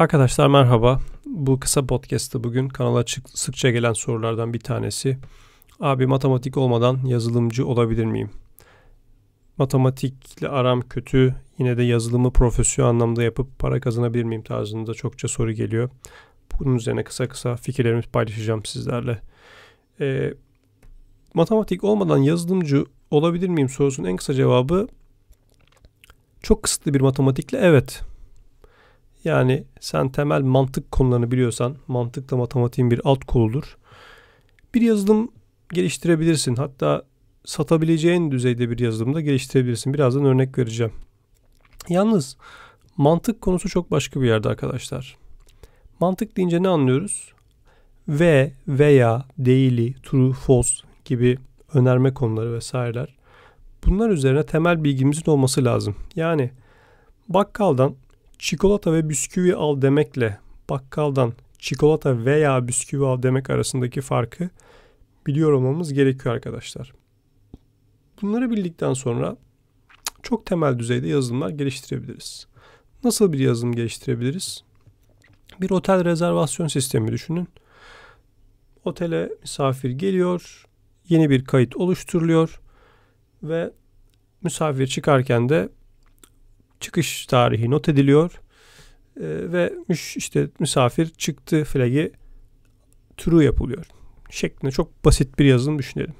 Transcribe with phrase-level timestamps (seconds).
[0.00, 1.00] Arkadaşlar merhaba.
[1.26, 5.18] Bu kısa podcast'ta bugün kanala sıkça gelen sorulardan bir tanesi.
[5.80, 8.30] Abi matematik olmadan yazılımcı olabilir miyim?
[9.58, 11.34] Matematikle aram kötü.
[11.58, 15.90] Yine de yazılımı profesyonel anlamda yapıp para kazanabilir miyim tarzında çokça soru geliyor.
[16.60, 19.20] Bunun üzerine kısa kısa fikirlerimi paylaşacağım sizlerle.
[20.00, 20.34] Ee,
[21.34, 24.88] matematik olmadan yazılımcı olabilir miyim sorusunun en kısa cevabı
[26.42, 28.09] çok kısıtlı bir matematikle evet.
[29.24, 33.76] Yani sen temel mantık konularını biliyorsan mantık da matematiğin bir alt koludur.
[34.74, 35.28] Bir yazılım
[35.72, 36.56] geliştirebilirsin.
[36.56, 37.02] Hatta
[37.44, 39.94] satabileceğin düzeyde bir yazılımda geliştirebilirsin.
[39.94, 40.92] Birazdan örnek vereceğim.
[41.88, 42.36] Yalnız
[42.96, 45.16] mantık konusu çok başka bir yerde arkadaşlar.
[46.00, 47.32] Mantık deyince ne anlıyoruz?
[48.08, 51.38] Ve, veya, değili, true, false gibi
[51.74, 53.16] önerme konuları vesaireler.
[53.86, 55.96] Bunlar üzerine temel bilgimizin olması lazım.
[56.16, 56.50] Yani
[57.28, 57.94] bakkaldan
[58.40, 60.38] çikolata ve bisküvi al demekle
[60.70, 64.50] bakkaldan çikolata veya bisküvi al demek arasındaki farkı
[65.26, 66.92] biliyor olmamız gerekiyor arkadaşlar.
[68.22, 69.36] Bunları bildikten sonra
[70.22, 72.46] çok temel düzeyde yazılımlar geliştirebiliriz.
[73.04, 74.64] Nasıl bir yazılım geliştirebiliriz?
[75.60, 77.48] Bir otel rezervasyon sistemi düşünün.
[78.84, 80.64] Otele misafir geliyor,
[81.08, 82.60] yeni bir kayıt oluşturuluyor
[83.42, 83.70] ve
[84.42, 85.68] misafir çıkarken de
[86.80, 88.40] çıkış tarihi not ediliyor
[89.16, 89.72] e, ve
[90.16, 92.12] işte misafir çıktı flagi
[93.16, 93.86] true yapılıyor
[94.30, 96.14] şeklinde çok basit bir yazılım düşünelim.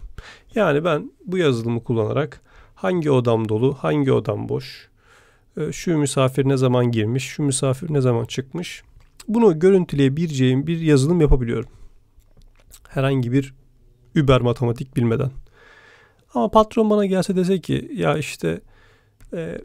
[0.54, 2.40] Yani ben bu yazılımı kullanarak
[2.74, 4.88] hangi odam dolu, hangi odam boş,
[5.56, 8.82] e, şu misafir ne zaman girmiş, şu misafir ne zaman çıkmış
[9.28, 11.70] bunu görüntüleyebileceğim bir yazılım yapabiliyorum.
[12.88, 13.54] Herhangi bir
[14.14, 15.30] über matematik bilmeden.
[16.34, 18.60] Ama patron bana gelse dese ki ya işte
[19.32, 19.58] e,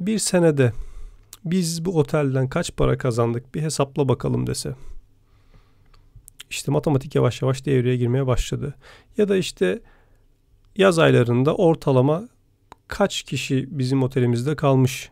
[0.00, 0.72] bir senede
[1.44, 4.74] biz bu otelden kaç para kazandık bir hesapla bakalım dese.
[6.50, 8.74] İşte matematik yavaş yavaş devreye girmeye başladı.
[9.18, 9.82] Ya da işte
[10.76, 12.28] yaz aylarında ortalama
[12.88, 15.10] kaç kişi bizim otelimizde kalmış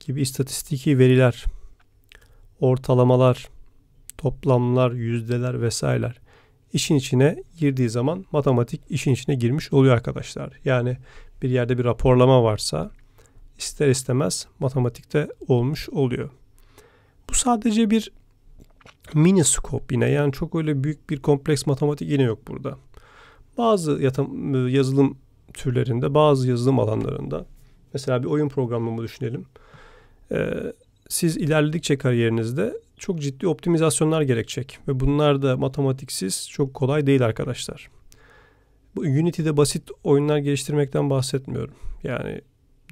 [0.00, 1.44] gibi istatistiki veriler,
[2.60, 3.48] ortalamalar,
[4.18, 6.20] toplamlar, yüzdeler vesaireler
[6.72, 10.52] işin içine girdiği zaman matematik işin içine girmiş oluyor arkadaşlar.
[10.64, 10.96] Yani
[11.42, 12.90] bir yerde bir raporlama varsa
[13.60, 16.30] ister istemez matematikte olmuş oluyor.
[17.30, 18.12] Bu sadece bir
[19.14, 22.78] mini scope yine yani çok öyle büyük bir kompleks matematik yine yok burada.
[23.58, 24.02] Bazı
[24.70, 25.18] yazılım
[25.54, 27.46] türlerinde bazı yazılım alanlarında
[27.94, 29.46] mesela bir oyun programını düşünelim.
[30.32, 30.72] Ee,
[31.08, 37.90] siz ilerledikçe kariyerinizde çok ciddi optimizasyonlar gerekecek ve bunlar da matematiksiz çok kolay değil arkadaşlar.
[38.96, 41.74] Bu Unity'de basit oyunlar geliştirmekten bahsetmiyorum.
[42.02, 42.40] Yani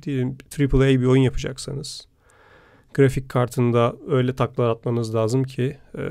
[0.03, 2.09] diyelim AAA bir oyun yapacaksanız
[2.95, 6.03] grafik kartında öyle taklar atmanız lazım ki e,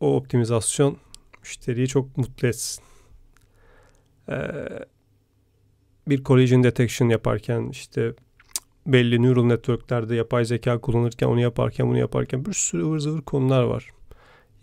[0.00, 0.96] o optimizasyon
[1.40, 2.84] müşteriyi çok mutlu etsin.
[4.28, 4.36] E,
[6.08, 8.14] bir collision detection yaparken işte
[8.86, 13.62] belli neural networklerde yapay zeka kullanırken onu yaparken bunu yaparken bir sürü ıvır zıvır konular
[13.62, 13.90] var.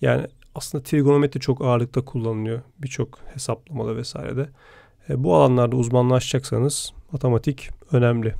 [0.02, 4.50] Yani aslında trigonometri çok ağırlıkta kullanılıyor birçok hesaplamada vesairede.
[5.10, 8.36] E, bu alanlarda uzmanlaşacaksanız matematik önemli.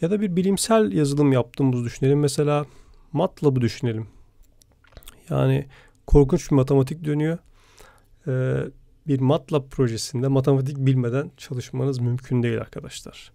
[0.00, 2.20] Ya da bir bilimsel yazılım yaptığımızı düşünelim.
[2.20, 2.66] Mesela
[3.12, 4.06] MATLAB'ı düşünelim.
[5.30, 5.66] Yani
[6.06, 7.38] korkunç bir matematik dönüyor.
[8.26, 8.56] Ee,
[9.06, 13.32] bir MATLAB projesinde matematik bilmeden çalışmanız mümkün değil arkadaşlar.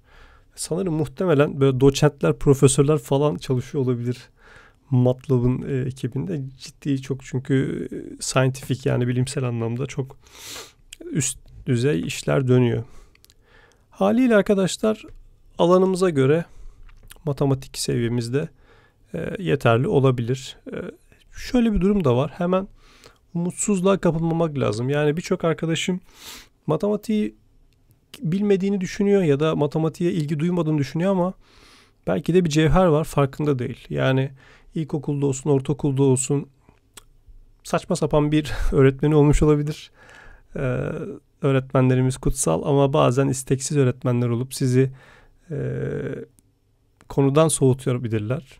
[0.55, 4.29] Sanırım muhtemelen böyle doçentler, profesörler falan çalışıyor olabilir.
[4.89, 10.17] MATLAB'ın e, ekibinde ciddi çok çünkü e, scientific yani bilimsel anlamda çok
[11.11, 12.83] üst düzey işler dönüyor.
[13.89, 15.03] Haliyle arkadaşlar
[15.57, 16.45] alanımıza göre
[17.25, 18.49] matematik seviyemizde
[19.13, 20.57] e, yeterli olabilir.
[20.71, 20.75] E,
[21.31, 22.31] şöyle bir durum da var.
[22.37, 22.67] Hemen
[23.33, 24.89] umutsuzluğa kapılmamak lazım.
[24.89, 25.99] Yani birçok arkadaşım
[26.67, 27.35] matematiği
[28.21, 31.33] bilmediğini düşünüyor ya da matematiğe ilgi duymadığını düşünüyor ama
[32.07, 33.87] belki de bir cevher var farkında değil.
[33.89, 34.31] Yani
[34.75, 36.49] ilkokulda olsun, ortaokulda olsun
[37.63, 39.91] saçma sapan bir öğretmeni olmuş olabilir.
[40.55, 40.91] Ee,
[41.41, 44.91] öğretmenlerimiz kutsal ama bazen isteksiz öğretmenler olup sizi
[45.51, 45.57] e,
[47.09, 48.59] konudan soğutuyor bilirler.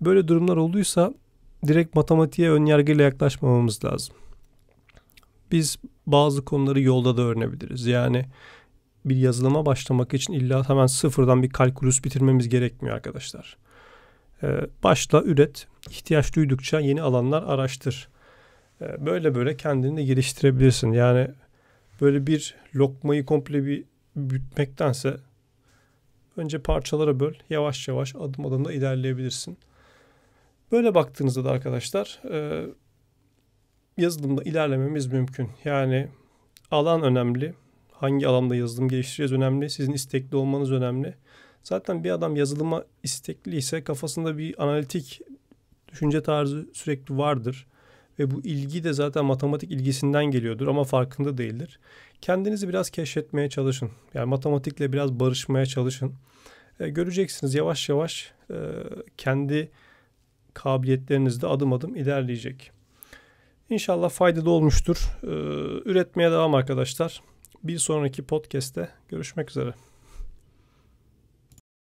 [0.00, 1.14] Böyle durumlar olduysa
[1.66, 4.14] direkt matematiğe ön yargıyla yaklaşmamamız lazım.
[5.52, 5.76] Biz
[6.06, 7.86] bazı konuları yolda da öğrenebiliriz.
[7.86, 8.26] Yani
[9.04, 13.56] bir yazılıma başlamak için illa hemen sıfırdan bir kalkulüs bitirmemiz gerekmiyor arkadaşlar.
[14.42, 18.08] Ee, başla üret, ihtiyaç duydukça yeni alanlar araştır.
[18.80, 20.92] Ee, böyle böyle kendini de geliştirebilirsin.
[20.92, 21.28] Yani
[22.02, 23.84] böyle bir lokmayı komple bir
[24.16, 25.16] bütmektense
[26.36, 29.58] önce parçalara böl, yavaş yavaş adım adım da ilerleyebilirsin.
[30.72, 32.66] Böyle baktığınızda da arkadaşlar e,
[33.96, 35.50] yazılımda ilerlememiz mümkün.
[35.64, 36.08] Yani
[36.70, 37.54] alan önemli.
[37.92, 39.70] Hangi alanda yazılım geliştireceğiz önemli.
[39.70, 41.14] Sizin istekli olmanız önemli.
[41.62, 45.20] Zaten bir adam yazılıma istekli ise kafasında bir analitik
[45.88, 47.66] düşünce tarzı sürekli vardır.
[48.18, 51.78] Ve bu ilgi de zaten matematik ilgisinden geliyordur ama farkında değildir.
[52.20, 53.90] Kendinizi biraz keşfetmeye çalışın.
[54.14, 56.14] Yani matematikle biraz barışmaya çalışın.
[56.80, 58.56] E, göreceksiniz yavaş yavaş e,
[59.16, 59.70] kendi
[60.54, 62.70] kabiliyetleriniz de adım adım ilerleyecek.
[63.70, 64.96] İnşallah faydalı olmuştur.
[65.22, 65.30] E,
[65.90, 67.22] üretmeye devam arkadaşlar.
[67.64, 69.74] Bir sonraki podcast'te görüşmek üzere.